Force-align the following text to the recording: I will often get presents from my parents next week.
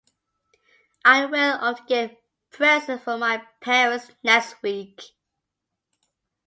I 1.05 1.25
will 1.27 1.57
often 1.61 1.85
get 1.85 2.17
presents 2.49 3.03
from 3.03 3.19
my 3.19 3.45
parents 3.61 4.09
next 4.23 4.55
week. 4.63 4.99